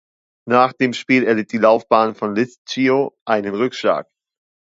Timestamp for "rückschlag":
3.53-4.09